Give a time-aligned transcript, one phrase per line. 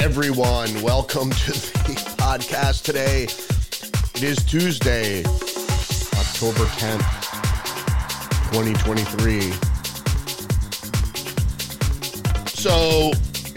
[0.00, 0.80] everyone.
[0.80, 3.24] Welcome to the podcast today.
[3.24, 5.20] It is Tuesday,
[6.18, 7.04] October 10th,
[8.50, 9.52] 2023.
[12.48, 13.10] So,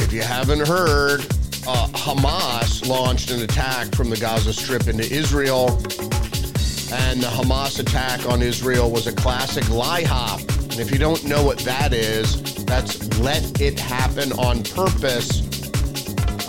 [0.03, 1.21] if you haven't heard,
[1.65, 5.69] uh, Hamas launched an attack from the Gaza Strip into Israel.
[6.91, 10.41] And the Hamas attack on Israel was a classic LIHOP.
[10.71, 15.42] And if you don't know what that is, that's let it happen on purpose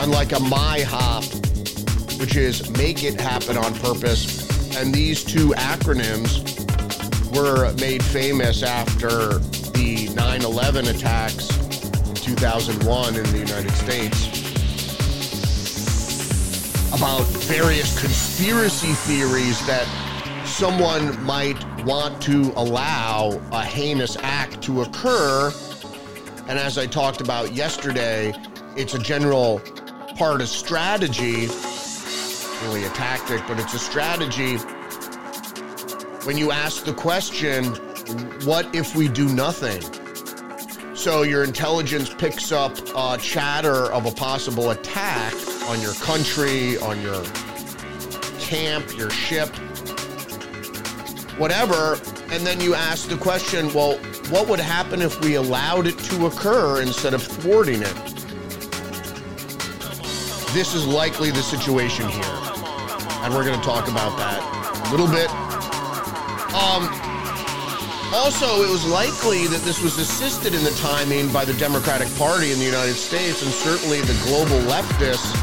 [0.04, 4.76] unlike a MIHOP, which is make it happen on purpose.
[4.76, 6.44] And these two acronyms
[7.34, 9.38] were made famous after
[9.72, 11.48] the 9 11 attacks
[12.06, 14.28] in 2001 in the United States
[16.92, 19.86] about various conspiracy theories that
[20.44, 25.50] someone might want to allow a heinous act to occur.
[26.46, 28.34] And as I talked about yesterday,
[28.76, 29.62] it's a general
[30.14, 31.48] part of strategy,
[32.62, 34.56] really a tactic, but it's a strategy.
[36.24, 37.64] When you ask the question,
[38.44, 39.82] what if we do nothing?
[40.94, 45.34] So your intelligence picks up uh, chatter of a possible attack
[45.68, 47.22] on your country, on your
[48.38, 49.48] camp, your ship,
[51.36, 51.98] whatever,
[52.30, 53.98] and then you ask the question, well,
[54.30, 58.13] what would happen if we allowed it to occur instead of thwarting it?
[60.54, 62.22] This is likely the situation here.
[62.22, 64.38] And we're going to talk about that
[64.86, 65.28] a little bit.
[66.54, 66.86] Um,
[68.14, 72.52] also, it was likely that this was assisted in the timing by the Democratic Party
[72.52, 75.34] in the United States and certainly the global leftists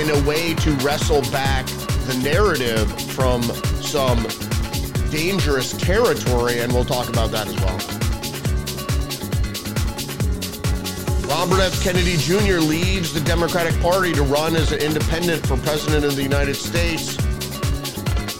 [0.00, 1.66] in a way to wrestle back
[2.06, 3.42] the narrative from
[3.82, 4.22] some
[5.10, 6.60] dangerous territory.
[6.60, 7.95] And we'll talk about that as well.
[11.28, 11.82] Robert F.
[11.82, 12.60] Kennedy Jr.
[12.60, 17.16] leaves the Democratic Party to run as an independent for president of the United States.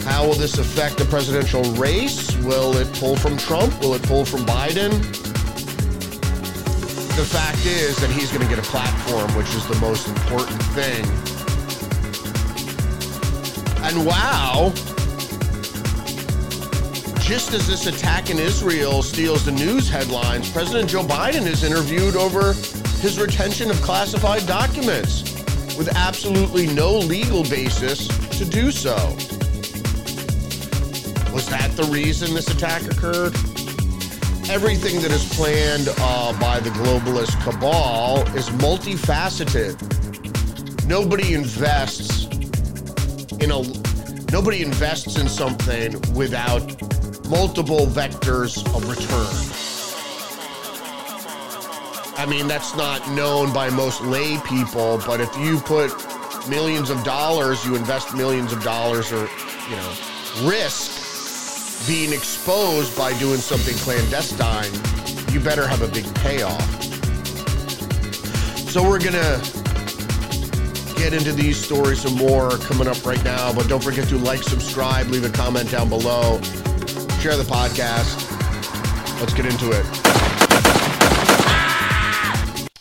[0.05, 2.37] How will this affect the presidential race?
[2.39, 3.79] Will it pull from Trump?
[3.81, 4.93] Will it pull from Biden?
[7.17, 10.63] The fact is that he's going to get a platform, which is the most important
[10.75, 11.05] thing.
[13.83, 14.73] And wow,
[17.27, 22.15] just as this attack in Israel steals the news headlines, President Joe Biden is interviewed
[22.15, 22.53] over
[23.01, 25.23] his retention of classified documents
[25.77, 28.07] with absolutely no legal basis
[28.39, 28.95] to do so.
[31.35, 33.35] Was that the reason this attack occurred?
[34.49, 39.75] Everything that is planned uh, by the globalist cabal is multifaceted.
[40.87, 42.27] Nobody invests
[43.41, 43.63] in a
[44.31, 46.96] nobody invests in something without
[47.29, 49.27] multiple vectors of return.
[52.19, 55.93] I mean, that's not known by most lay people, but if you put
[56.49, 59.29] millions of dollars, you invest millions of dollars or,
[59.69, 59.93] you know,
[60.43, 64.73] risk being exposed by doing something clandestine,
[65.33, 66.83] you better have a big payoff.
[68.71, 69.41] So we're going to
[70.97, 74.43] get into these stories some more coming up right now, but don't forget to like,
[74.43, 76.41] subscribe, leave a comment down below
[77.27, 78.31] share the podcast.
[79.21, 79.85] Let's get into it.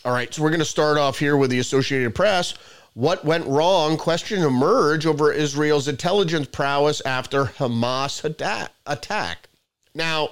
[0.04, 2.54] All right, so we're going to start off here with the Associated Press.
[2.94, 3.96] What went wrong?
[3.96, 8.22] Question emerge over Israel's intelligence prowess after Hamas
[8.86, 9.48] attack.
[9.96, 10.28] Now,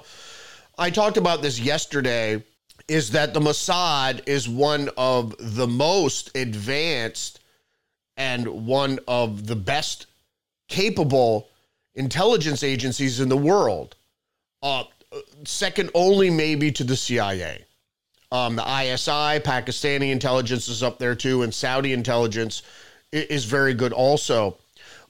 [0.78, 2.44] I talked about this yesterday.
[2.86, 7.40] Is that the Mossad is one of the most advanced
[8.16, 10.06] and one of the best
[10.68, 11.48] capable
[11.96, 13.96] intelligence agencies in the world
[14.64, 14.84] uh,
[15.44, 17.64] second only maybe to the CIA.
[18.32, 22.62] Um, the ISI, Pakistani intelligence is up there too, and Saudi intelligence
[23.12, 24.56] is very good also.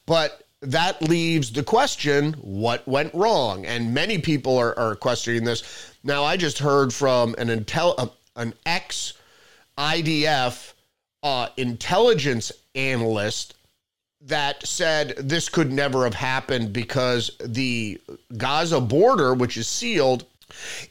[0.04, 3.64] But that leaves the question what went wrong?
[3.64, 5.92] And many people are, are questioning this.
[6.02, 9.14] Now, I just heard from an, intel, uh, an ex
[9.78, 10.74] IDF
[11.22, 13.54] uh, intelligence analyst
[14.26, 18.00] that said this could never have happened because the
[18.36, 20.24] Gaza border, which is sealed,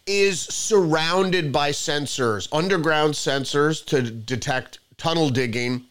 [0.06, 5.86] is surrounded by sensors, underground sensors to detect tunnel digging.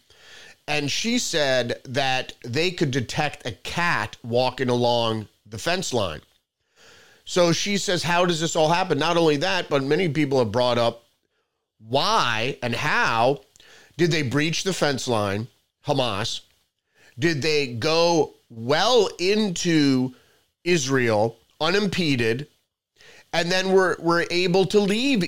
[0.69, 6.21] And she said that they could detect a cat walking along the fence line.
[7.25, 8.99] So she says, How does this all happen?
[8.99, 11.05] Not only that, but many people have brought up
[11.89, 13.43] why and how
[13.97, 15.49] did they breach the fence line,
[15.87, 16.43] Hamas?
[17.23, 20.13] Did they go well into
[20.65, 22.49] Israel unimpeded
[23.33, 25.23] and then were, were able to leave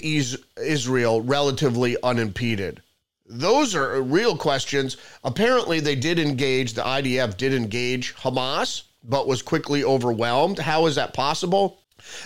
[0.56, 2.82] Israel relatively unimpeded.
[3.26, 4.96] Those are real questions.
[5.23, 10.58] Apparently, they did engage, the IDF did engage Hamas, but was quickly overwhelmed.
[10.58, 11.79] How is that possible?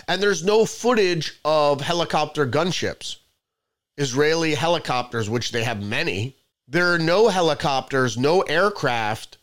[0.07, 3.17] And there's no footage of helicopter gunships,
[3.97, 6.35] Israeli helicopters, which they have many.
[6.67, 9.37] There are no helicopters, no aircraft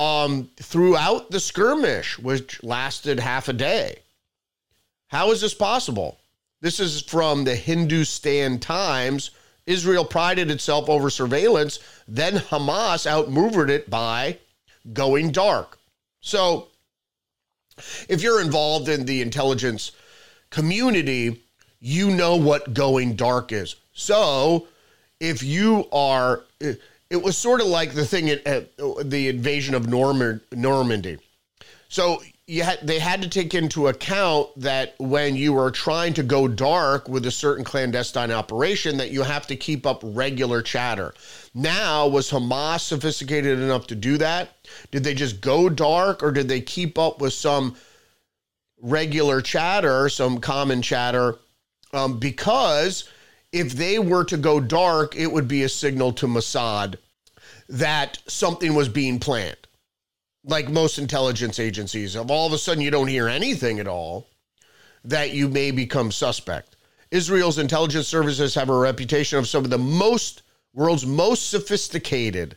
[0.00, 3.98] um, throughout the skirmish, which lasted half a day.
[5.08, 6.18] How is this possible?
[6.62, 9.30] This is from the Hindustan Times.
[9.66, 14.38] Israel prided itself over surveillance, then Hamas outmaneuvered it by
[14.94, 15.78] going dark.
[16.22, 16.68] So,
[18.08, 19.92] if you're involved in the intelligence
[20.48, 21.42] community,
[21.78, 23.76] you know what going dark is.
[23.92, 24.66] So,
[25.20, 26.44] if you are,
[27.10, 28.70] it was sort of like the thing at, at
[29.10, 31.18] the invasion of Normandy.
[31.88, 32.22] So
[32.58, 37.08] had they had to take into account that when you are trying to go dark
[37.08, 41.14] with a certain clandestine operation that you have to keep up regular chatter.
[41.52, 44.56] Now was Hamas sophisticated enough to do that?
[44.92, 47.76] Did they just go dark or did they keep up with some
[48.80, 51.38] regular chatter, some common chatter?
[51.92, 53.08] Um, because
[53.52, 56.96] if they were to go dark, it would be a signal to Mossad
[57.68, 59.56] that something was being planned
[60.44, 64.26] like most intelligence agencies, of all of a sudden you don't hear anything at all,
[65.04, 66.76] that you may become suspect.
[67.10, 70.42] Israel's intelligence services have a reputation of some of the most
[70.72, 72.56] world's most sophisticated,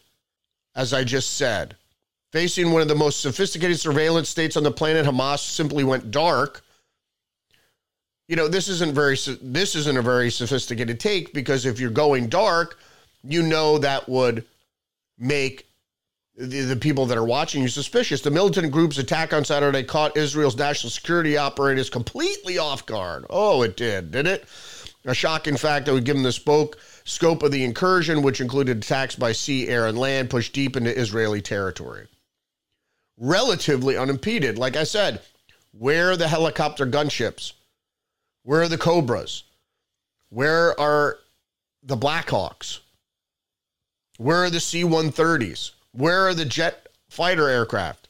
[0.76, 1.76] as I just said.
[2.32, 6.64] Facing one of the most sophisticated surveillance states on the planet, Hamas simply went dark.
[8.28, 12.30] You know, this isn't very this isn't a very sophisticated take because if you're going
[12.30, 12.80] dark,
[13.24, 14.46] you know that would
[15.18, 15.68] make
[16.36, 18.22] the, the people that are watching you suspicious.
[18.22, 23.26] The militant group's attack on Saturday caught Israel's national security operators completely off guard.
[23.30, 24.46] Oh, it did, did it?
[25.06, 28.78] A shocking fact that would give them the spoke scope of the incursion, which included
[28.78, 32.08] attacks by sea, air, and land, pushed deep into Israeli territory.
[33.18, 34.58] Relatively unimpeded.
[34.58, 35.22] Like I said,
[35.72, 37.52] where are the helicopter gunships?
[38.44, 39.44] Where are the Cobras?
[40.30, 41.20] Where are
[41.82, 42.80] the Blackhawks?
[44.18, 45.72] Where are the C 130s?
[45.92, 48.10] Where are the jet fighter aircraft?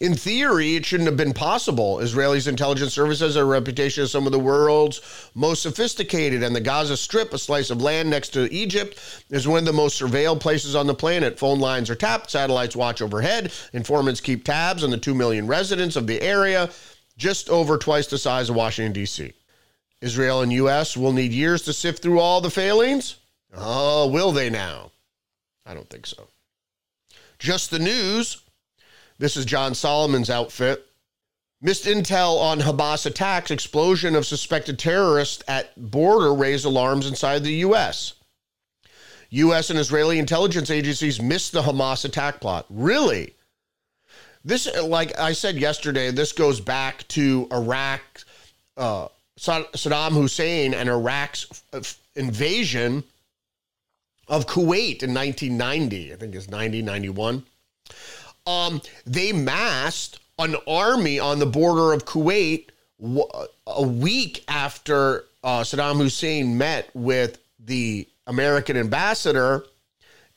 [0.00, 2.00] In theory, it shouldn't have been possible.
[2.00, 5.00] Israel's intelligence service has a reputation as some of the world's
[5.34, 8.98] most sophisticated, and the Gaza Strip, a slice of land next to Egypt,
[9.30, 11.38] is one of the most surveilled places on the planet.
[11.38, 15.94] Phone lines are tapped, satellites watch overhead, informants keep tabs on the 2 million residents
[15.94, 16.70] of the area,
[17.18, 19.34] just over twice the size of Washington, D.C.
[20.00, 20.96] Israel and U.S.
[20.96, 23.16] will need years to sift through all the failings.
[23.54, 24.92] Oh, will they now?
[25.66, 26.28] I don't think so.
[27.38, 28.42] Just the news.
[29.18, 30.86] This is John Solomon's outfit.
[31.60, 37.54] Missed intel on Hamas attacks, explosion of suspected terrorists at border raised alarms inside the
[37.54, 38.14] U.S.
[39.30, 39.68] U.S.
[39.68, 42.64] and Israeli intelligence agencies missed the Hamas attack plot.
[42.70, 43.34] Really?
[44.48, 48.00] This, like I said yesterday, this goes back to Iraq,
[48.78, 49.08] uh,
[49.38, 51.62] Saddam Hussein and Iraq's
[52.16, 53.04] invasion
[54.26, 56.14] of Kuwait in 1990.
[56.14, 57.42] I think it's 90, 91.
[58.46, 62.70] Um, they massed an army on the border of Kuwait
[63.66, 69.66] a week after uh, Saddam Hussein met with the American ambassador,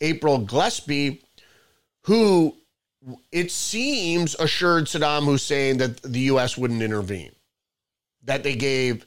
[0.02, 1.22] April Gillespie,
[2.02, 2.58] who
[3.32, 6.58] it seems assured Saddam Hussein that the U.S.
[6.58, 7.32] wouldn't intervene,
[8.24, 9.06] that they gave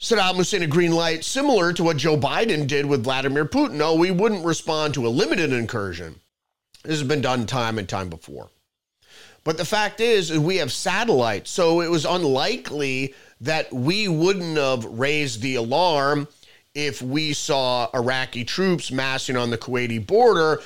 [0.00, 3.74] Saddam Hussein a green light, similar to what Joe Biden did with Vladimir Putin.
[3.74, 6.16] No, we wouldn't respond to a limited incursion.
[6.82, 8.50] This has been done time and time before.
[9.44, 14.84] But the fact is, we have satellites, so it was unlikely that we wouldn't have
[14.84, 16.28] raised the alarm
[16.74, 20.60] if we saw Iraqi troops massing on the Kuwaiti border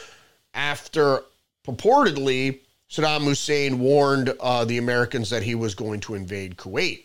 [0.55, 1.23] after
[1.67, 7.05] purportedly Saddam Hussein warned uh, the Americans that he was going to invade Kuwait.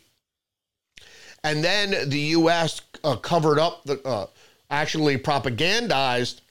[1.43, 2.81] And then the U.S.
[3.03, 4.27] Uh, covered up the, uh,
[4.69, 6.41] actually propagandized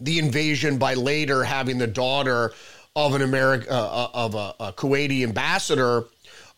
[0.00, 2.52] the invasion by later having the daughter
[2.96, 6.04] of an American, uh, uh, of a, a, Kuwaiti ambassador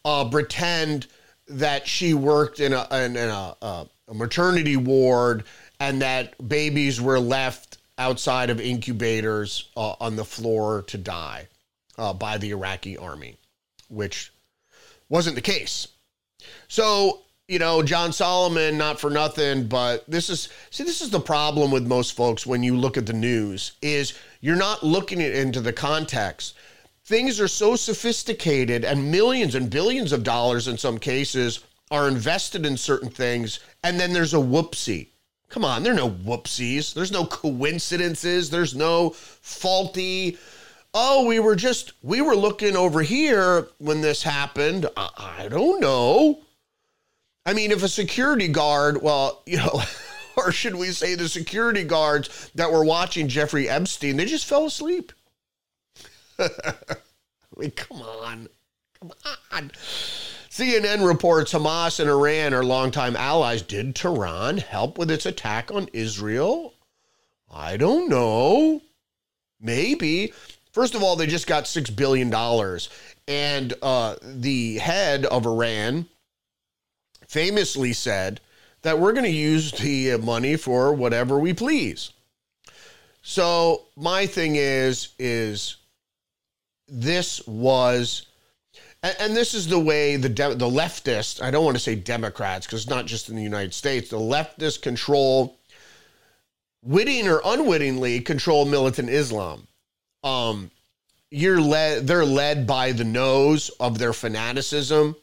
[0.04, 1.06] uh, pretend
[1.48, 5.44] that she worked in a, in a, a maternity ward
[5.80, 11.46] and that babies were left outside of incubators uh, on the floor to die
[11.96, 13.36] uh, by the Iraqi army,
[13.88, 14.32] which
[15.08, 15.86] wasn't the case.
[16.66, 21.20] So, you know, John Solomon, not for nothing, but this is see, this is the
[21.20, 25.60] problem with most folks when you look at the news, is you're not looking into
[25.60, 26.54] the context.
[27.04, 31.60] Things are so sophisticated and millions and billions of dollars in some cases
[31.92, 35.11] are invested in certain things, and then there's a whoopsie
[35.52, 36.94] Come on, there are no whoopsies.
[36.94, 38.48] There's no coincidences.
[38.48, 40.38] There's no faulty.
[40.94, 44.86] Oh, we were just we were looking over here when this happened.
[44.96, 46.40] I, I don't know.
[47.44, 49.82] I mean, if a security guard, well, you know,
[50.38, 54.64] or should we say the security guards that were watching Jeffrey Epstein, they just fell
[54.64, 55.12] asleep.
[56.38, 56.48] I
[57.58, 58.48] mean, come on.
[58.98, 59.12] Come
[59.52, 59.70] on.
[60.52, 63.62] CNN reports Hamas and Iran are longtime allies.
[63.62, 66.74] Did Tehran help with its attack on Israel?
[67.50, 68.82] I don't know.
[69.58, 70.34] Maybe.
[70.70, 72.30] First of all, they just got $6 billion.
[73.26, 76.06] And uh, the head of Iran
[77.26, 78.38] famously said
[78.82, 82.12] that we're going to use the money for whatever we please.
[83.22, 85.76] So my thing is, is
[86.88, 88.26] this was
[89.02, 91.94] and, and this is the way the de- the leftists, I don't want to say
[91.94, 95.58] Democrats because it's not just in the United States, the leftists control,
[96.82, 99.66] witting or unwittingly, control militant Islam.
[100.22, 100.70] Um,
[101.30, 105.16] you're led, they're led by the nose of their fanaticism.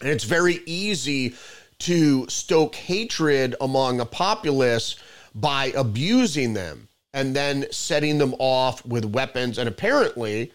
[0.00, 1.34] And it's very easy
[1.80, 4.96] to stoke hatred among a populace
[5.34, 9.58] by abusing them and then setting them off with weapons.
[9.58, 10.52] And apparently,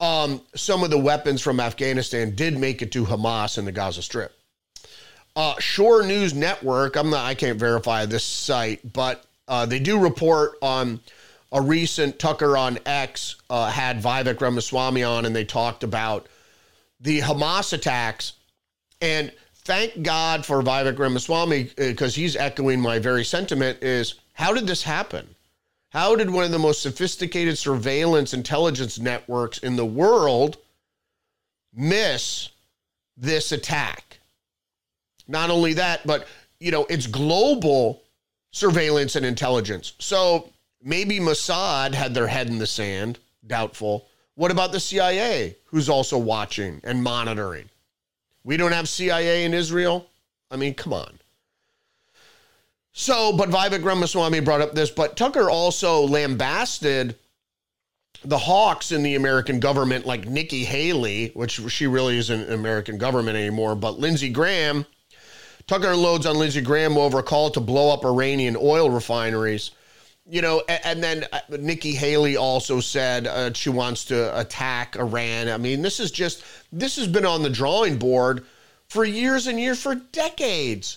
[0.00, 4.02] um, some of the weapons from Afghanistan did make it to Hamas in the Gaza
[4.02, 4.32] Strip.
[5.34, 9.98] Uh, Shore News Network, I'm not, I can't verify this site, but uh, they do
[9.98, 11.00] report on
[11.52, 16.26] a recent Tucker on X uh, had Vivek Ramaswamy on, and they talked about
[17.00, 18.32] the Hamas attacks.
[19.00, 23.82] And thank God for Vivek Ramaswamy because he's echoing my very sentiment.
[23.82, 25.35] Is how did this happen?
[25.96, 30.58] How did one of the most sophisticated surveillance intelligence networks in the world
[31.74, 32.50] miss
[33.16, 34.18] this attack?
[35.26, 36.28] Not only that, but
[36.60, 38.02] you know, it's global
[38.50, 39.94] surveillance and intelligence.
[39.98, 40.50] So
[40.82, 44.06] maybe Mossad had their head in the sand, doubtful.
[44.34, 47.70] What about the CIA, who's also watching and monitoring?
[48.44, 50.10] We don't have CIA in Israel?
[50.50, 51.18] I mean, come on.
[52.98, 57.14] So, but Vivek Ramaswamy brought up this, but Tucker also lambasted
[58.24, 62.96] the hawks in the American government, like Nikki Haley, which she really isn't in American
[62.96, 64.86] government anymore, but Lindsey Graham.
[65.66, 69.72] Tucker loads on Lindsey Graham over a call to blow up Iranian oil refineries.
[70.26, 74.96] You know, and, and then uh, Nikki Haley also said uh, she wants to attack
[74.96, 75.50] Iran.
[75.50, 78.46] I mean, this is just, this has been on the drawing board
[78.88, 80.96] for years and years, for decades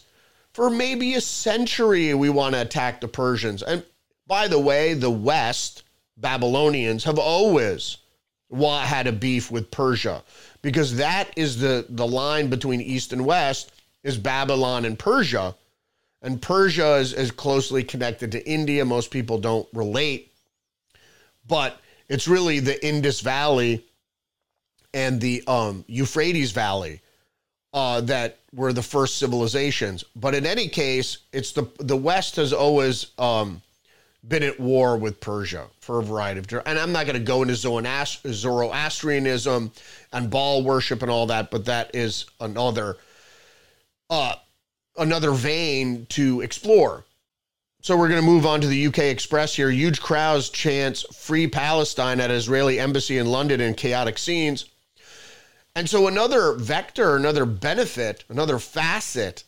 [0.53, 3.63] for maybe a century we want to attack the Persians.
[3.63, 3.83] And
[4.27, 5.83] by the way, the West,
[6.17, 7.97] Babylonians, have always
[8.51, 10.23] had a beef with Persia
[10.61, 13.71] because that is the, the line between East and West
[14.03, 15.55] is Babylon and Persia.
[16.21, 18.83] And Persia is, is closely connected to India.
[18.83, 20.33] Most people don't relate,
[21.47, 21.79] but
[22.09, 23.85] it's really the Indus Valley
[24.93, 27.01] and the um, Euphrates Valley
[27.73, 30.03] uh, that were the first civilizations.
[30.15, 33.61] But in any case, it's the the West has always um,
[34.27, 37.41] been at war with Persia for a variety of and I'm not going to go
[37.41, 39.71] into Zoroastrianism
[40.11, 42.97] and Baal worship and all that, but that is another
[44.09, 44.35] uh,
[44.97, 47.05] another vein to explore.
[47.81, 49.71] So we're going to move on to the UK Express here.
[49.71, 54.65] Huge crowds chants "Free Palestine" at Israeli embassy in London in chaotic scenes.
[55.75, 59.43] And so, another vector, another benefit, another facet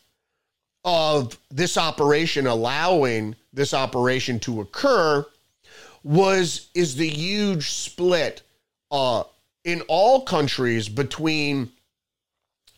[0.84, 5.24] of this operation allowing this operation to occur
[6.02, 8.42] was is the huge split
[8.90, 9.24] uh,
[9.64, 11.70] in all countries between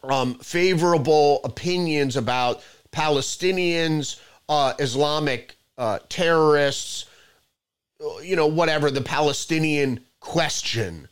[0.03, 7.07] um, favorable opinions about Palestinians, uh, Islamic uh, terrorists,
[8.23, 11.09] you know, whatever the Palestinian question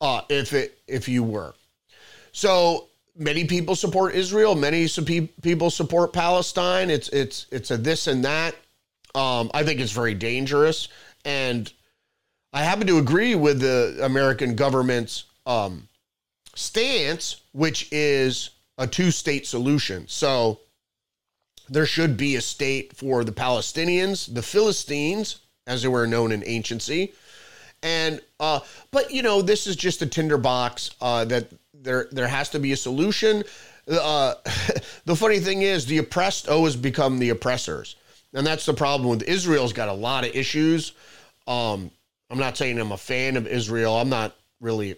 [0.00, 1.54] uh, if it if you were.
[2.32, 4.54] So many people support Israel.
[4.54, 4.88] Many
[5.42, 6.90] people support Palestine.
[6.90, 8.54] It's it's it's a this and that.
[9.14, 10.88] Um, I think it's very dangerous,
[11.24, 11.72] and
[12.52, 15.88] I happen to agree with the American government's um,
[16.54, 20.06] stance, which is a two-state solution.
[20.06, 20.60] So
[21.68, 26.42] there should be a state for the Palestinians, the Philistines, as they were known in
[26.44, 27.12] anciency,
[27.82, 28.60] and uh,
[28.90, 32.72] but you know, this is just a tinderbox uh, that there there has to be
[32.72, 33.44] a solution.
[33.90, 34.34] Uh,
[35.06, 37.96] the funny thing is, the oppressed always become the oppressors,
[38.34, 40.92] and that's the problem with Israel's got a lot of issues.
[41.46, 41.90] Um,
[42.30, 43.96] I'm not saying I'm a fan of Israel.
[43.96, 44.96] I'm not really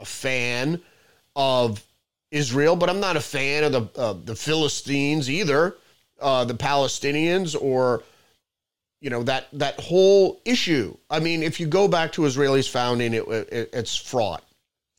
[0.00, 0.80] a fan
[1.34, 1.84] of
[2.30, 5.76] Israel, but I'm not a fan of the uh, the Philistines either.
[6.20, 8.02] uh, the Palestinians or
[9.00, 10.96] you know that that whole issue.
[11.10, 14.42] I mean, if you go back to Israel's founding, it, it, it's fraught.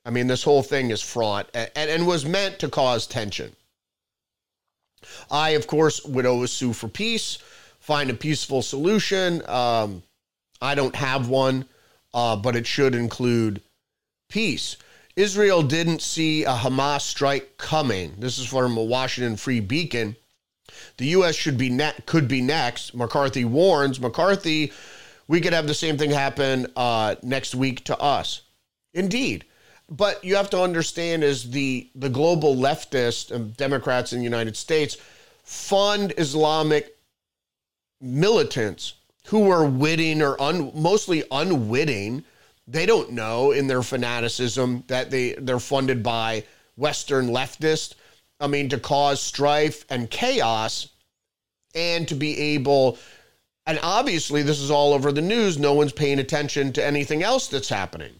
[0.05, 3.55] I mean, this whole thing is fraught and, and was meant to cause tension.
[5.29, 7.37] I, of course, would always sue for peace,
[7.79, 9.47] find a peaceful solution.
[9.47, 10.03] Um,
[10.61, 11.65] I don't have one,
[12.13, 13.61] uh, but it should include
[14.29, 14.77] peace.
[15.15, 18.15] Israel didn't see a Hamas strike coming.
[18.19, 20.15] This is from a Washington Free Beacon.
[20.97, 21.35] The U.S.
[21.35, 22.95] should be ne- could be next.
[22.95, 23.99] McCarthy warns.
[23.99, 24.71] McCarthy,
[25.27, 28.41] we could have the same thing happen uh, next week to us.
[28.93, 29.45] Indeed,
[29.89, 34.57] but you have to understand is the the global leftist and Democrats in the United
[34.57, 34.97] States
[35.43, 36.95] fund Islamic
[38.01, 38.93] militants
[39.27, 42.23] who are witting or un, mostly unwitting.
[42.67, 46.43] They don't know in their fanaticism that they they're funded by
[46.77, 47.95] Western leftists.
[48.39, 50.87] I mean, to cause strife and chaos,
[51.75, 52.97] and to be able.
[53.65, 55.59] And obviously, this is all over the news.
[55.59, 58.19] No one's paying attention to anything else that's happening.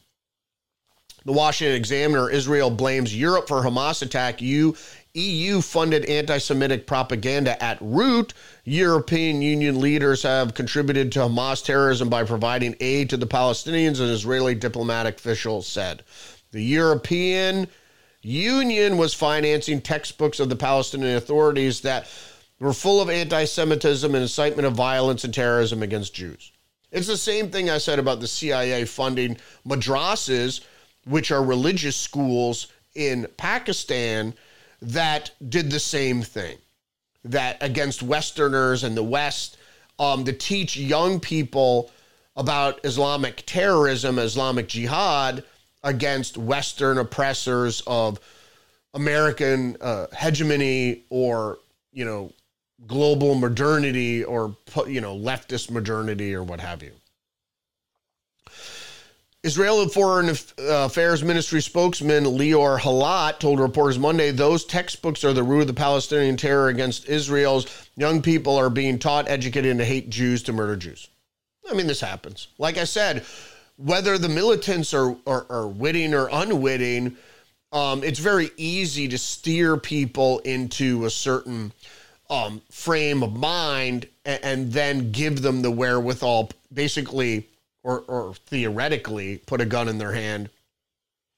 [1.25, 4.41] The Washington Examiner Israel blames Europe for Hamas attack.
[4.41, 4.73] EU,
[5.13, 8.33] EU funded anti Semitic propaganda at root.
[8.63, 14.09] European Union leaders have contributed to Hamas terrorism by providing aid to the Palestinians, an
[14.09, 16.03] Israeli diplomatic official said.
[16.51, 17.67] The European
[18.29, 22.07] Union was financing textbooks of the Palestinian authorities that
[22.59, 26.51] were full of anti Semitism and incitement of violence and terrorism against Jews.
[26.91, 30.61] It's the same thing I said about the CIA funding madrasas
[31.05, 34.35] which are religious schools in Pakistan
[34.81, 36.57] that did the same thing
[37.23, 39.57] that against Westerners and the West
[39.97, 41.89] um, to teach young people
[42.35, 45.43] about Islamic terrorism, Islamic jihad
[45.83, 48.19] against Western oppressors of
[48.93, 51.59] American uh, hegemony or,
[51.91, 52.31] you know,
[52.87, 54.55] global modernity or,
[54.87, 56.91] you know, leftist modernity or what have you.
[59.41, 65.61] Israeli Foreign Affairs Ministry spokesman Lior Halat told reporters Monday those textbooks are the root
[65.61, 70.43] of the Palestinian terror against Israel's young people are being taught, educated to hate Jews,
[70.43, 71.07] to murder Jews.
[71.69, 72.49] I mean, this happens.
[72.57, 73.25] Like I said,
[73.79, 77.15] whether the militants are, are, are witting or unwitting,
[77.71, 81.71] um, it's very easy to steer people into a certain
[82.29, 87.47] um, frame of mind and, and then give them the wherewithal, basically
[87.83, 90.49] or, or theoretically put a gun in their hand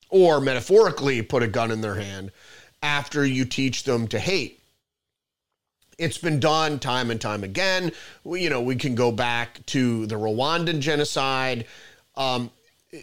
[0.10, 2.32] or metaphorically put a gun in their hand
[2.82, 4.60] after you teach them to hate.
[5.98, 7.92] It's been done time and time again.
[8.24, 11.68] We, you know, we can go back to the Rwandan genocide.
[12.15, 12.52] Um,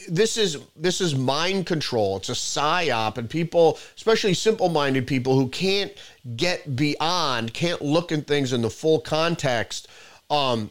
[0.09, 2.19] this is this is mind control.
[2.19, 5.93] It's a psyop, and people, especially simple-minded people who can't
[6.37, 9.89] get beyond, can't look at things in the full context,
[10.29, 10.71] um,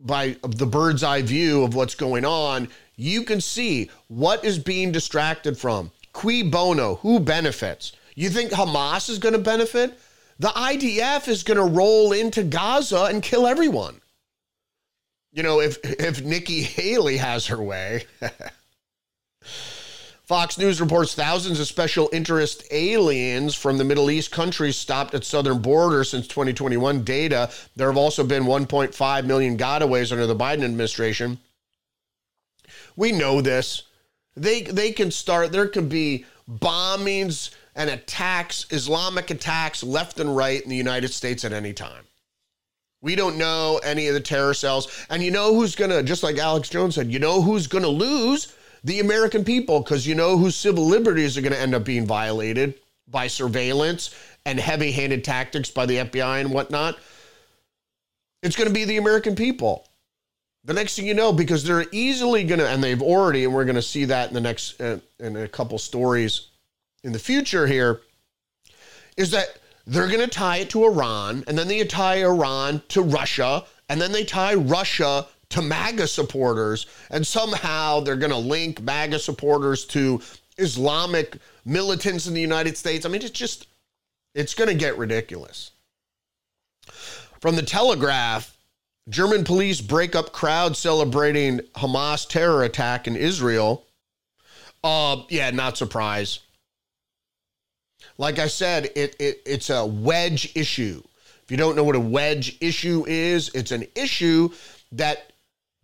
[0.00, 4.92] by the bird's eye view of what's going on, you can see what is being
[4.92, 5.90] distracted from.
[6.12, 7.92] Cui bono, who benefits?
[8.14, 9.98] You think Hamas is going to benefit?
[10.38, 14.00] The IDF is going to roll into Gaza and kill everyone.
[15.38, 18.06] You know, if if Nikki Haley has her way.
[20.26, 25.22] Fox News reports thousands of special interest aliens from the Middle East countries stopped at
[25.24, 27.52] southern border since 2021 data.
[27.76, 31.38] There have also been 1.5 million gotaways under the Biden administration.
[32.96, 33.84] We know this.
[34.36, 40.60] They they can start there can be bombings and attacks, Islamic attacks left and right
[40.60, 42.07] in the United States at any time.
[43.00, 45.06] We don't know any of the terror cells.
[45.08, 47.84] And you know who's going to just like Alex Jones said, you know who's going
[47.84, 48.54] to lose?
[48.84, 52.06] the American people because you know whose civil liberties are going to end up being
[52.06, 52.74] violated
[53.08, 54.14] by surveillance
[54.46, 56.98] and heavy handed tactics by the FBI and whatnot.
[58.42, 59.86] It's going to be the American people.
[60.64, 63.64] The next thing you know, because they're easily going to, and they've already, and we're
[63.64, 66.48] going to see that in the next, uh, in a couple stories
[67.04, 68.02] in the future here,
[69.16, 69.58] is that
[69.88, 73.98] they're going to tie it to Iran, and then they tie Iran to Russia, and
[74.00, 79.86] then they tie Russia to MAGA supporters, and somehow they're going to link MAGA supporters
[79.86, 80.20] to
[80.58, 83.06] Islamic militants in the United States.
[83.06, 83.66] I mean, it's just,
[84.34, 85.70] it's going to get ridiculous.
[87.40, 88.58] From the Telegraph,
[89.08, 93.86] German police break up crowd celebrating Hamas terror attack in Israel.
[94.84, 96.40] Uh, yeah, not surprised.
[98.18, 101.02] Like I said, it, it it's a wedge issue.
[101.44, 104.50] If you don't know what a wedge issue is, it's an issue
[104.92, 105.32] that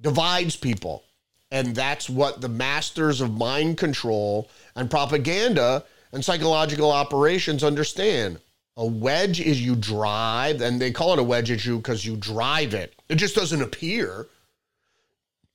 [0.00, 1.04] divides people.
[1.50, 8.40] And that's what the masters of mind control and propaganda and psychological operations understand.
[8.76, 12.74] A wedge is you drive, and they call it a wedge issue because you drive
[12.74, 13.00] it.
[13.08, 14.26] It just doesn't appear.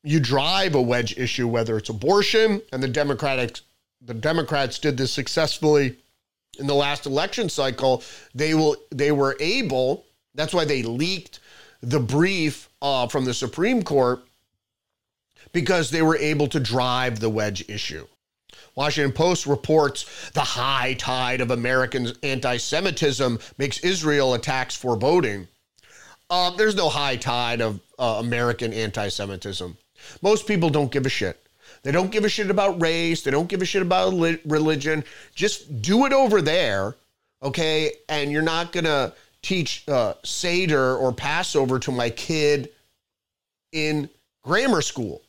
[0.04, 3.60] You drive a wedge issue, whether it's abortion, and the Democratic
[4.02, 5.98] the Democrats did this successfully
[6.58, 8.04] in the last election cycle.
[8.34, 10.06] They will they were able.
[10.36, 11.40] That's why they leaked
[11.82, 14.22] the brief uh, from the Supreme Court
[15.52, 18.06] because they were able to drive the wedge issue.
[18.76, 25.48] Washington Post reports the high tide of American anti Semitism makes Israel attacks foreboding.
[26.30, 29.78] Uh, there's no high tide of uh, American anti Semitism.
[30.22, 31.49] Most people don't give a shit.
[31.84, 33.22] They don't give a shit about race.
[33.22, 34.14] They don't give a shit about
[34.46, 35.04] religion.
[35.34, 36.96] Just do it over there,
[37.42, 37.94] okay?
[38.10, 42.70] And you're not going to teach uh, Seder or Passover to my kid
[43.72, 44.10] in
[44.44, 45.22] grammar school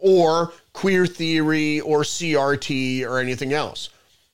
[0.00, 3.90] or queer theory or CRT or anything else.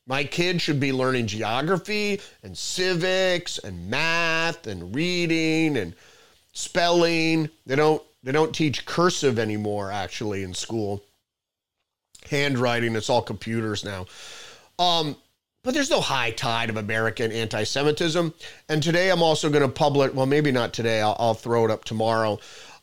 [0.06, 5.94] My kid should be learning geography and civics and math and reading and
[6.52, 7.48] spelling.
[7.66, 11.02] They don't they don't teach cursive anymore actually in school.
[12.30, 14.06] Handwriting, it's all computers now.
[14.78, 15.16] Um,
[15.64, 18.34] but there's no high tide of American anti Semitism.
[18.68, 21.70] And today I'm also going to publish, well, maybe not today, I'll, I'll throw it
[21.70, 22.38] up tomorrow.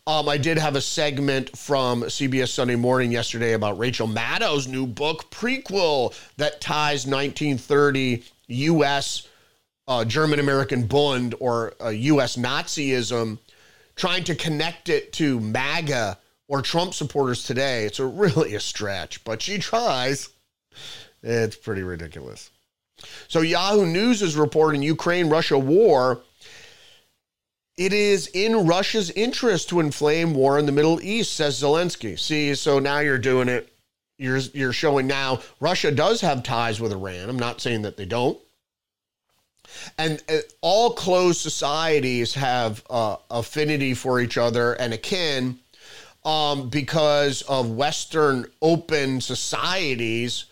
[0.07, 4.87] Um, I did have a segment from CBS Sunday Morning yesterday about Rachel Maddow's new
[4.87, 9.27] book, Prequel, that ties 1930 U.S.
[9.87, 12.37] Uh, German American Bund or uh, U.S.
[12.37, 13.37] Nazism,
[13.99, 17.85] trying to connect it to MAGA or Trump supporters today.
[17.85, 20.29] It's a really a stretch, but she tries.
[21.21, 22.49] It's pretty ridiculous.
[23.27, 26.21] So Yahoo News is reporting Ukraine Russia war
[27.79, 32.19] it is in Russia's interest to inflame war in the Middle East, says Zelensky.
[32.19, 33.71] See, so now you're doing it.
[34.17, 37.29] You're, you're showing now Russia does have ties with Iran.
[37.29, 38.37] I'm not saying that they don't.
[39.97, 45.59] And uh, all closed societies have uh, affinity for each other and akin
[46.25, 50.45] um, because of Western open societies.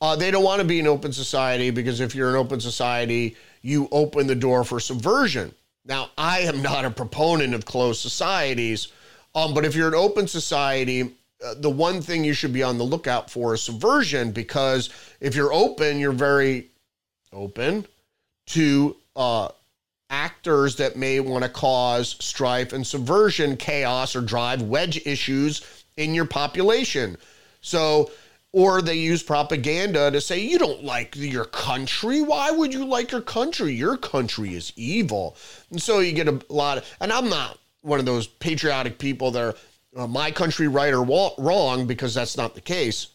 [0.00, 3.36] Uh, they don't want to be an open society because if you're an open society,
[3.62, 5.54] you open the door for subversion.
[5.84, 8.88] Now, I am not a proponent of closed societies,
[9.34, 12.78] um, but if you're an open society, uh, the one thing you should be on
[12.78, 16.68] the lookout for is subversion because if you're open, you're very
[17.32, 17.86] open
[18.50, 19.48] to uh,
[20.10, 26.14] actors that may want to cause strife and subversion, chaos, or drive wedge issues in
[26.14, 27.16] your population.
[27.60, 28.10] So
[28.52, 32.20] or they use propaganda to say you don't like your country.
[32.20, 33.72] Why would you like your country?
[33.72, 35.36] Your country is evil.
[35.70, 39.30] And so you get a lot of and i'm not one of those patriotic people
[39.30, 39.54] that are
[39.96, 41.04] uh, my country right or
[41.38, 43.08] wrong because that's not the case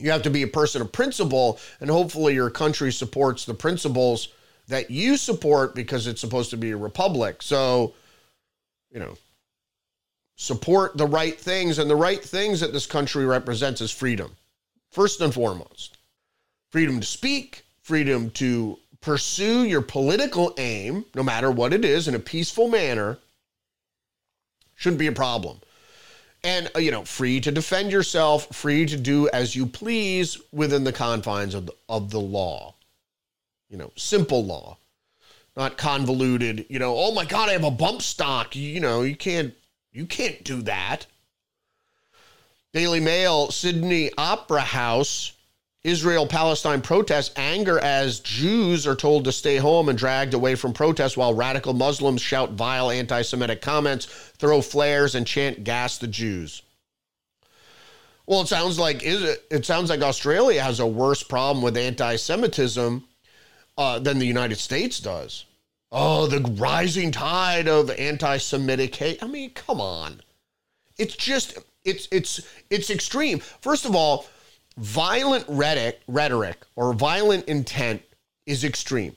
[0.00, 4.28] you have to be a person of principle and hopefully your country supports the principles
[4.68, 7.94] that you support because it's supposed to be a republic so
[8.90, 9.16] you know
[10.40, 14.34] support the right things, and the right things that this country represents is freedom,
[14.90, 15.98] first and foremost.
[16.70, 22.14] Freedom to speak, freedom to pursue your political aim, no matter what it is, in
[22.14, 23.18] a peaceful manner,
[24.76, 25.60] shouldn't be a problem.
[26.42, 30.84] And, uh, you know, free to defend yourself, free to do as you please within
[30.84, 32.74] the confines of the, of the law.
[33.68, 34.78] You know, simple law,
[35.56, 38.56] not convoluted, you know, oh my God, I have a bump stock.
[38.56, 39.54] You know, you can't
[39.92, 41.06] you can't do that.
[42.72, 45.32] Daily Mail, Sydney Opera House,
[45.82, 50.72] Israel Palestine protests anger as Jews are told to stay home and dragged away from
[50.72, 54.04] protests while radical Muslims shout vile anti Semitic comments,
[54.38, 56.62] throw flares, and chant gas the Jews.
[58.30, 63.04] Well, it sounds like it, sounds like Australia has a worse problem with anti-Semitism
[63.76, 65.46] uh, than the United States does.
[65.90, 69.20] Oh, the rising tide of anti-Semitic hate.
[69.20, 70.20] I mean, come on.
[70.96, 72.40] It's just it's it's
[72.70, 73.40] it's extreme.
[73.40, 74.26] First of all,
[74.76, 78.02] violent rhetoric, rhetoric or violent intent
[78.46, 79.14] is extreme.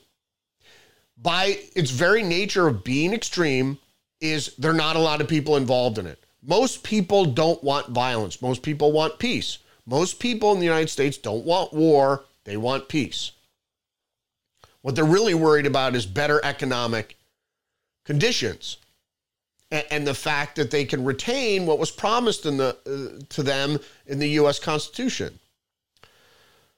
[1.16, 3.78] By its very nature of being extreme
[4.20, 6.22] is there are not a lot of people involved in it.
[6.42, 8.42] Most people don't want violence.
[8.42, 9.58] Most people want peace.
[9.86, 12.24] Most people in the United States don't want war.
[12.44, 13.32] They want peace.
[14.82, 17.16] What they're really worried about is better economic
[18.04, 18.76] conditions
[19.70, 23.78] and, the fact that they can retain what was promised in the, uh, to them
[24.06, 24.58] in the U.S.
[24.58, 25.38] Constitution.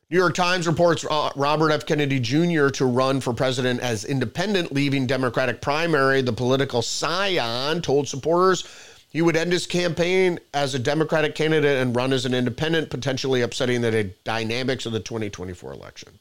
[0.09, 1.85] New York Times reports uh, Robert F.
[1.85, 2.69] Kennedy Jr.
[2.69, 6.23] to run for president as independent, leaving Democratic primary.
[6.23, 8.69] The political scion told supporters
[9.11, 13.43] he would end his campaign as a Democratic candidate and run as an independent, potentially
[13.43, 16.21] upsetting the dynamics of the 2024 election.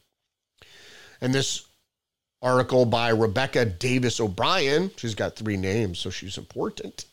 [1.21, 1.67] And this
[2.41, 7.06] article by Rebecca Davis O'Brien, she's got three names, so she's important.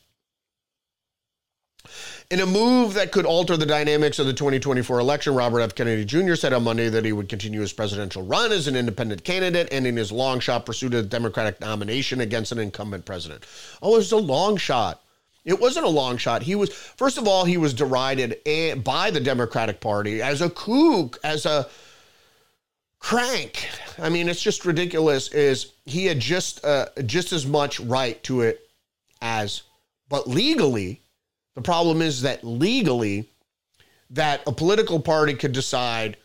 [2.30, 5.74] In a move that could alter the dynamics of the 2024 election, Robert F.
[5.74, 6.34] Kennedy Jr.
[6.34, 9.86] said on Monday that he would continue his presidential run as an independent candidate and
[9.86, 13.44] in his long shot pursuit of the Democratic nomination against an incumbent president.
[13.82, 15.02] Oh, it was a long shot.
[15.44, 16.42] It wasn't a long shot.
[16.42, 18.38] He was, first of all, he was derided
[18.84, 21.68] by the Democratic Party as a kook, as a
[23.00, 23.68] crank.
[24.00, 25.28] I mean, it's just ridiculous.
[25.32, 28.70] Is he had just uh, just as much right to it
[29.20, 29.62] as,
[30.08, 31.01] but legally,
[31.54, 33.28] the problem is that legally,
[34.10, 36.16] that a political party could decide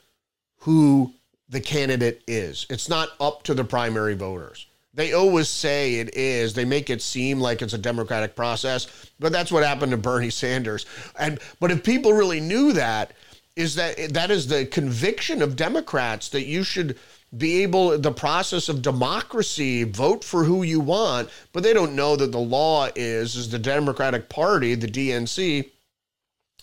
[0.59, 1.13] who
[1.49, 2.65] the candidate is.
[2.69, 4.67] It's not up to the primary voters.
[4.93, 6.53] They always say it is.
[6.53, 8.87] They make it seem like it's a democratic process,
[9.19, 10.85] but that's what happened to Bernie Sanders.
[11.19, 13.13] And but if people really knew that,
[13.55, 16.97] is that that is the conviction of Democrats that you should
[17.35, 22.15] be able the process of democracy vote for who you want but they don't know
[22.15, 25.69] that the law is is the democratic party the dnc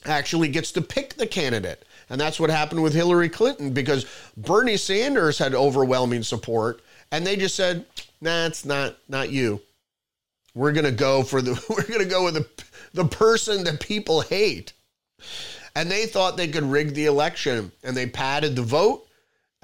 [0.07, 1.85] actually gets to pick the candidate.
[2.11, 7.37] And that's what happened with hillary clinton because bernie sanders had overwhelming support and they
[7.37, 7.87] just said
[8.21, 9.61] nah not not you.
[10.55, 12.49] We're going to go for the we're going to go with the
[12.93, 14.73] the person that people hate.
[15.75, 19.09] And they thought they could rig the election and they padded the vote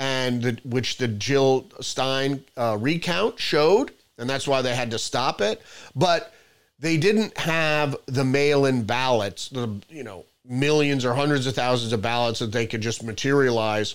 [0.00, 4.98] and the, which the Jill Stein uh, recount showed, and that's why they had to
[4.98, 5.60] stop it.
[5.94, 6.32] But
[6.78, 12.00] they didn't have the mail-in ballots, the you know millions or hundreds of thousands of
[12.00, 13.94] ballots that they could just materialize,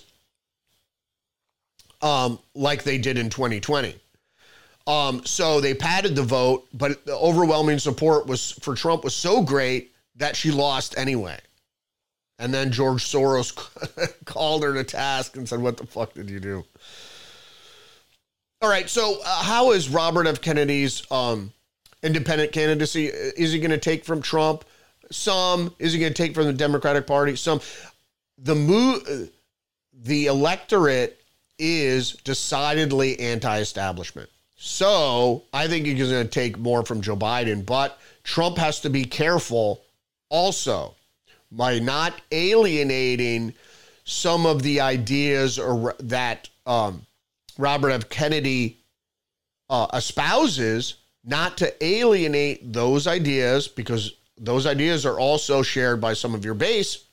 [2.00, 3.96] um, like they did in 2020.
[4.86, 9.42] Um, so they padded the vote, but the overwhelming support was for Trump was so
[9.42, 11.38] great that she lost anyway.
[12.38, 13.54] And then George Soros
[14.24, 16.64] called her to task and said, What the fuck did you do?
[18.60, 18.88] All right.
[18.88, 20.40] So, uh, how is Robert F.
[20.40, 21.52] Kennedy's um,
[22.02, 23.06] independent candidacy?
[23.06, 24.64] Is he going to take from Trump?
[25.10, 25.74] Some.
[25.78, 27.36] Is he going to take from the Democratic Party?
[27.36, 27.60] Some.
[28.38, 29.30] The move,
[29.94, 31.20] the electorate
[31.58, 34.28] is decidedly anti-establishment.
[34.56, 38.90] So I think he's going to take more from Joe Biden, but Trump has to
[38.90, 39.82] be careful
[40.28, 40.95] also
[41.56, 43.54] by not alienating
[44.04, 47.06] some of the ideas or that um,
[47.58, 48.08] Robert F.
[48.08, 48.78] Kennedy
[49.70, 56.34] uh, espouses, not to alienate those ideas because those ideas are also shared by some
[56.34, 57.04] of your base,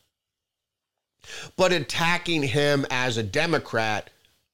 [1.56, 4.10] but attacking him as a Democrat,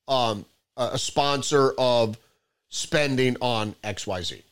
[0.07, 0.45] um,
[0.77, 2.17] a sponsor of
[2.69, 4.43] spending on XYZ.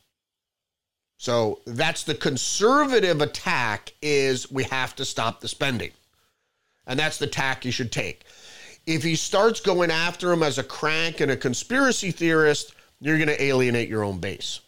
[1.17, 5.91] So that's the conservative attack is we have to stop the spending.
[6.85, 8.23] And that's the tack you should take.
[8.85, 13.27] If he starts going after him as a crank and a conspiracy theorist, you're going
[13.27, 14.61] to alienate your own base.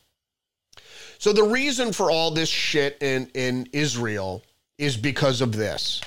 [1.20, 4.44] So the reason for all this shit in, in Israel
[4.78, 6.02] is because of this.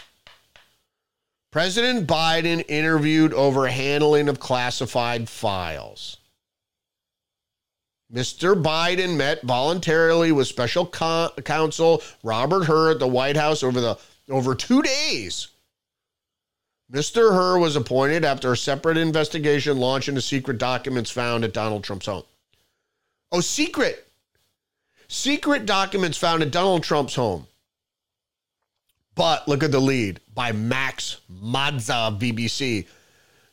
[1.50, 6.16] President Biden interviewed over handling of classified files.
[8.12, 8.60] Mr.
[8.60, 13.98] Biden met voluntarily with special counsel Robert Hur at the White House over the
[14.28, 15.48] over 2 days.
[16.92, 17.32] Mr.
[17.32, 22.04] Hur was appointed after a separate investigation launched into secret documents found at Donald Trump's
[22.04, 22.24] home.
[23.30, 24.06] Oh, secret.
[25.08, 27.46] Secret documents found at Donald Trump's home.
[29.14, 32.86] But look at the lead by Max Matza of BBC.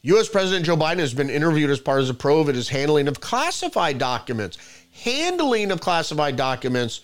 [0.02, 0.30] U.S.
[0.30, 3.20] President Joe Biden has been interviewed as part of the probe at his handling of
[3.20, 4.58] classified documents.
[4.92, 7.02] Handling of classified documents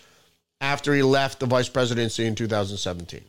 [0.60, 3.22] after he left the vice presidency in 2017.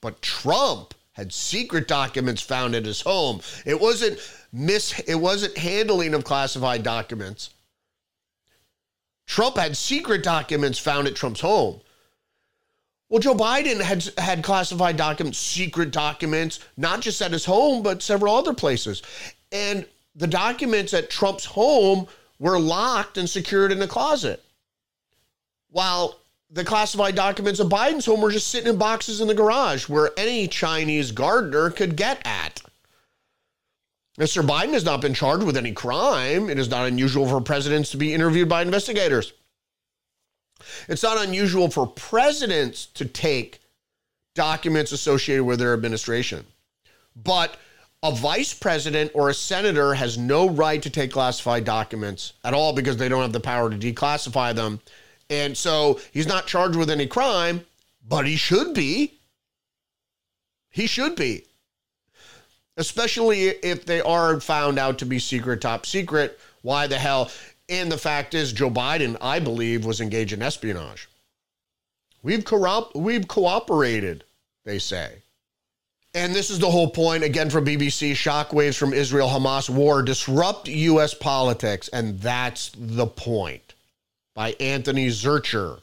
[0.00, 3.40] But Trump had secret documents found at his home.
[3.64, 4.18] It wasn't
[4.52, 7.50] mis it wasn't handling of classified documents.
[9.26, 11.80] Trump had secret documents found at Trump's home.
[13.08, 18.02] Well, Joe Biden had had classified documents, secret documents, not just at his home, but
[18.02, 19.02] several other places.
[19.50, 22.06] And the documents at Trump's home
[22.38, 24.44] were locked and secured in a closet.
[25.70, 26.18] While
[26.50, 30.10] the classified documents of Biden's home were just sitting in boxes in the garage where
[30.16, 32.62] any Chinese gardener could get at.
[34.18, 34.42] Mr.
[34.42, 36.50] Biden has not been charged with any crime.
[36.50, 39.32] It is not unusual for presidents to be interviewed by investigators.
[40.88, 43.60] It's not unusual for presidents to take
[44.34, 46.46] documents associated with their administration.
[47.16, 47.56] But
[48.02, 52.72] a vice president or a senator has no right to take classified documents at all
[52.72, 54.80] because they don't have the power to declassify them.
[55.30, 57.64] And so he's not charged with any crime,
[58.08, 59.14] but he should be.
[60.70, 61.44] He should be.
[62.78, 66.38] especially if they are found out to be secret, top secret.
[66.62, 67.30] Why the hell?
[67.68, 71.08] And the fact is, Joe Biden, I believe, was engaged in espionage.
[72.22, 74.24] We've, corrupt, we've cooperated,
[74.64, 75.22] they say.
[76.14, 80.66] And this is the whole point, again, from BBC shockwaves from Israel Hamas war disrupt
[80.66, 81.12] U.S.
[81.12, 81.88] politics.
[81.88, 83.74] And that's the point.
[84.34, 85.80] By Anthony Zurcher.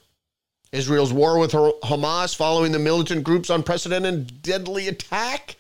[0.72, 5.56] Israel's war with Hamas following the militant group's unprecedented deadly attack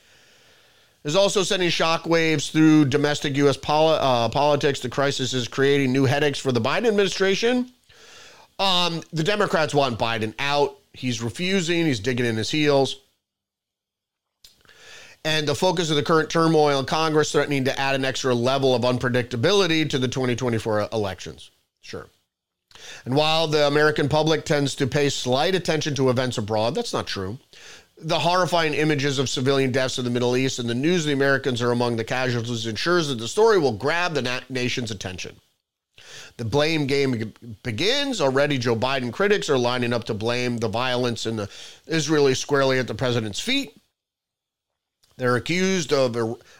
[1.05, 3.55] is also sending shockwaves through domestic U.S.
[3.55, 4.79] Poli- uh, politics.
[4.79, 7.71] The crisis is creating new headaches for the Biden administration.
[8.57, 10.77] Um, the Democrats want Biden out.
[10.93, 12.99] He's refusing, he's digging in his heels.
[15.23, 18.73] And the focus of the current turmoil in Congress threatening to add an extra level
[18.73, 21.51] of unpredictability to the 2024 elections.
[21.81, 22.07] Sure.
[23.05, 27.07] And while the American public tends to pay slight attention to events abroad, that's not
[27.07, 27.37] true.
[27.97, 31.61] The horrifying images of civilian deaths in the Middle East and the news the Americans
[31.61, 35.37] are among the casualties ensures that the story will grab the na- nation's attention.
[36.37, 38.19] The blame game begins.
[38.19, 41.49] Already, Joe Biden critics are lining up to blame the violence in the
[41.87, 43.77] Israeli squarely at the president's feet.
[45.17, 46.17] They're accused of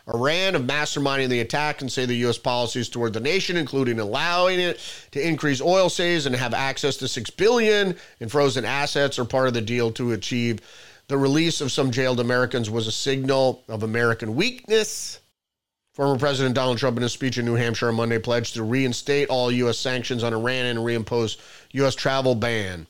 [0.08, 2.38] Iran of masterminding the attack and say the U.S.
[2.38, 4.80] policies toward the nation, including allowing it
[5.12, 9.50] to increase oil sales and have access to six billion in frozen assets, are part
[9.50, 10.62] of the deal to achieve
[11.08, 15.20] the release of some jailed Americans was a signal of American weakness.
[15.94, 19.30] Former President Donald Trump, in his speech in New Hampshire on Monday, pledged to reinstate
[19.30, 19.78] all U.S.
[19.78, 21.38] sanctions on Iran and reimpose
[21.72, 21.96] U.S.
[21.96, 22.88] travel ban.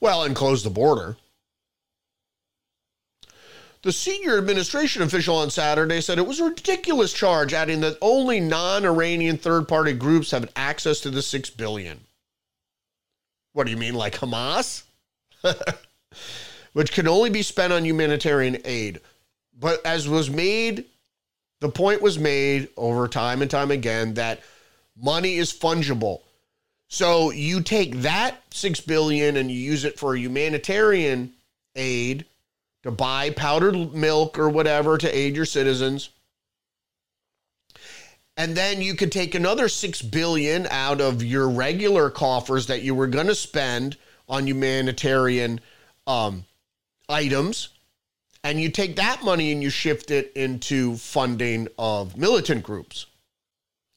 [0.00, 1.16] Well, and close the border.
[3.82, 8.40] The senior administration official on Saturday said it was a ridiculous charge, adding that only
[8.40, 12.00] non-Iranian third-party groups have access to the 6 billion.
[13.52, 14.84] What do you mean like Hamas?
[16.74, 19.00] Which can only be spent on humanitarian aid.
[19.58, 20.84] But as was made,
[21.60, 24.42] the point was made over time and time again that
[24.96, 26.20] money is fungible.
[26.88, 31.32] So you take that 6 billion and you use it for humanitarian
[31.74, 32.26] aid
[32.82, 36.10] to buy powdered milk or whatever to aid your citizens.
[38.36, 42.94] And then you could take another 6 billion out of your regular coffers that you
[42.94, 43.96] were going to spend
[44.28, 45.60] on humanitarian
[46.06, 46.44] um,
[47.08, 47.68] items
[48.44, 53.06] and you take that money and you shift it into funding of militant groups.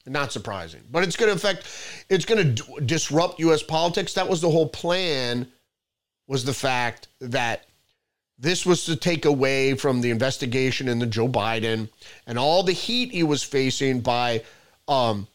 [0.06, 1.66] Not surprising, but it's going to affect,
[2.08, 3.62] it's going to d- disrupt U.S.
[3.62, 4.14] politics.
[4.14, 5.46] That was the whole plan,
[6.26, 7.66] was the fact that
[8.38, 11.90] this was to take away from the investigation into Joe Biden
[12.26, 14.44] and all the heat he was facing by
[14.86, 15.26] um,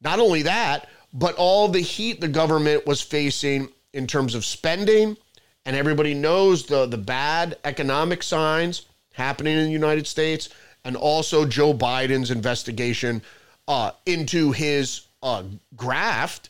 [0.00, 5.16] not only that, but all the heat the government was facing in terms of spending.
[5.64, 10.48] And everybody knows the, the bad economic signs happening in the United States
[10.84, 13.22] and also Joe Biden's investigation
[13.68, 15.44] uh, into his uh,
[15.76, 16.48] graft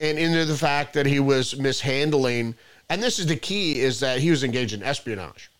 [0.00, 2.54] and into the fact that he was mishandling.
[2.88, 5.50] And this is the key is that he was engaged in espionage.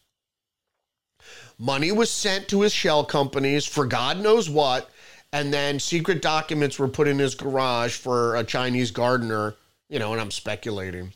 [1.59, 4.91] Money was sent to his shell companies for God knows what,
[5.33, 9.55] and then secret documents were put in his garage for a Chinese gardener,
[9.89, 11.13] you know, and I'm speculating,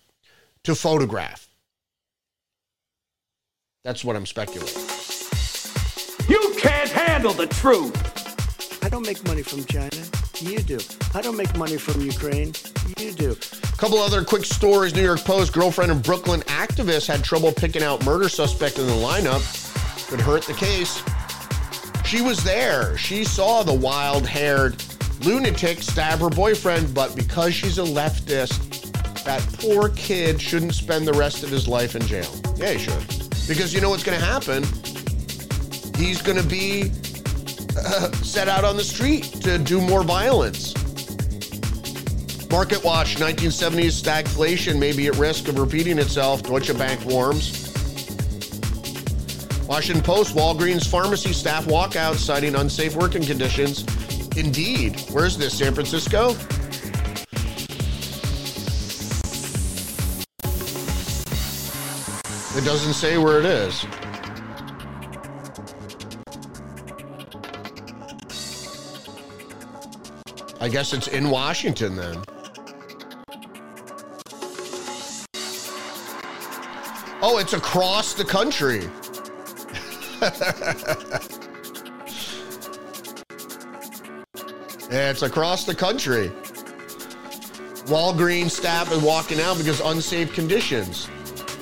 [0.65, 1.49] to photograph.
[3.85, 4.81] That's what I'm speculating.
[6.27, 7.93] You can't handle the truth.
[8.83, 10.03] I don't make money from China.
[10.41, 10.79] You do.
[11.13, 12.55] I don't make money from Ukraine.
[12.97, 13.33] You do.
[13.33, 14.95] A couple other quick stories.
[14.95, 18.93] New York Post girlfriend of Brooklyn activist had trouble picking out murder suspect in the
[18.93, 19.43] lineup
[20.09, 21.03] could hurt the case.
[22.07, 22.97] She was there.
[22.97, 24.83] She saw the wild haired
[25.21, 31.13] lunatic stab her boyfriend, but because she's a leftist, that poor kid shouldn't spend the
[31.13, 32.31] rest of his life in jail.
[32.57, 33.24] Yeah, he should.
[33.47, 34.63] Because you know what's going to happen?
[35.97, 36.91] He's going to be
[37.77, 40.75] uh, set out on the street to do more violence.
[42.51, 46.43] Market Watch 1970s stagflation may be at risk of repeating itself.
[46.43, 47.65] Deutsche Bank warns.
[49.67, 53.83] Washington Post, Walgreens pharmacy staff walkout citing unsafe working conditions.
[54.37, 55.01] Indeed.
[55.11, 56.37] Where's this, San Francisco?
[62.65, 63.85] It doesn't say where it is.
[70.63, 72.23] I guess it's in Washington then.
[77.21, 78.81] Oh, it's across the country.
[84.91, 86.29] it's across the country.
[87.91, 91.11] Walgreens staff is walking out because unsafe conditions.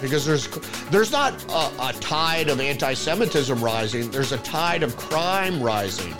[0.02, 0.48] Because there's
[0.90, 4.10] there's not a, a tide of anti-Semitism rising.
[4.10, 6.14] There's a tide of crime rising.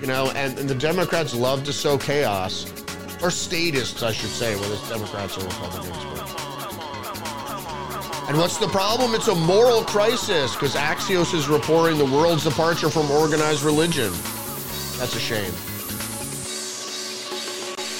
[0.00, 2.64] You know, and, and the Democrats love to sow chaos,
[3.22, 5.96] or statists, I should say, whether it's Democrats or Republicans.
[8.28, 9.14] And what's the problem?
[9.14, 14.10] It's a moral crisis because Axios is reporting the world's departure from organized religion.
[14.98, 15.52] That's a shame.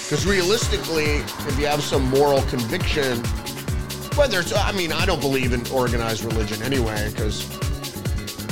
[0.05, 1.16] Because realistically,
[1.48, 3.22] if you have some moral conviction,
[4.16, 7.48] whether it's, I mean, I don't believe in organized religion anyway, because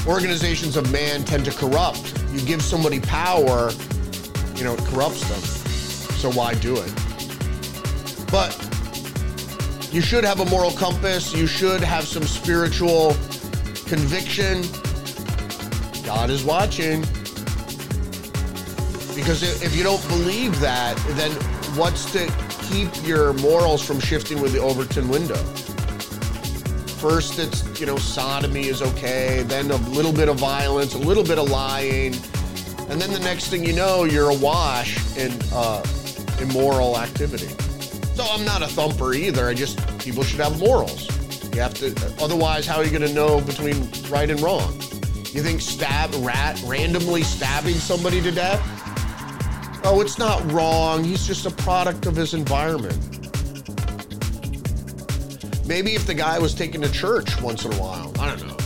[0.06, 2.14] organizations of man tend to corrupt.
[2.32, 3.70] You give somebody power,
[4.56, 5.40] you know, it corrupts them.
[6.18, 6.92] So why do it?
[8.30, 8.56] But
[9.92, 11.34] you should have a moral compass.
[11.34, 13.14] You should have some spiritual
[13.86, 14.62] conviction.
[16.04, 17.02] God is watching.
[19.14, 21.30] Because if you don't believe that, then
[21.76, 22.26] what's to
[22.72, 25.36] keep your morals from shifting with the Overton window?
[26.96, 31.22] First, it's, you know, sodomy is okay, then a little bit of violence, a little
[31.22, 32.14] bit of lying,
[32.88, 35.84] and then the next thing you know, you're awash in uh,
[36.40, 37.48] immoral activity.
[38.14, 39.48] So I'm not a thumper either.
[39.48, 41.08] I just, people should have morals.
[41.54, 44.72] You have to, otherwise, how are you going to know between right and wrong?
[45.32, 48.60] You think stab, rat, randomly stabbing somebody to death?
[49.84, 51.02] Oh, it's not wrong.
[51.02, 52.98] He's just a product of his environment.
[55.66, 58.56] Maybe if the guy was taken to church once in a while, I don't know.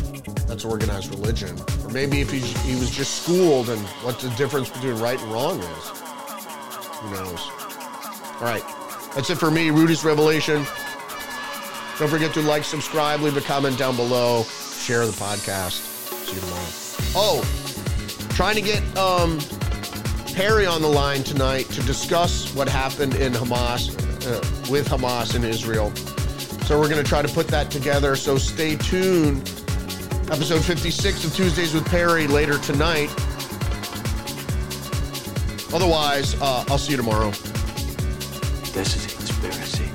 [0.47, 1.59] That's organized religion.
[1.85, 5.33] Or maybe if he, he was just schooled and what the difference between right and
[5.33, 5.89] wrong is.
[7.01, 7.41] Who knows?
[8.41, 8.63] All right.
[9.15, 10.67] That's it for me, Rudy's Revelation.
[11.99, 15.81] Don't forget to like, subscribe, leave a comment down below, share the podcast.
[16.27, 16.67] See you tomorrow.
[17.17, 19.39] Oh, trying to get um,
[20.37, 23.89] Perry on the line tonight to discuss what happened in Hamas,
[24.27, 25.91] uh, with Hamas in Israel.
[26.67, 28.15] So we're going to try to put that together.
[28.17, 29.39] So stay tuned.
[30.31, 33.09] Episode 56 of Tuesdays with Perry later tonight.
[35.73, 37.31] Otherwise, uh, I'll see you tomorrow.
[38.75, 39.87] This is a conspiracy.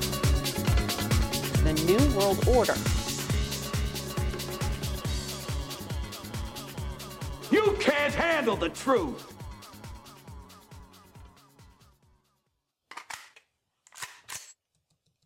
[1.62, 2.74] The New World Order.
[7.52, 9.31] You can't handle the truth.